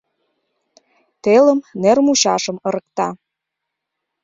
[1.23, 3.07] Телым нер мучашым ырыкта.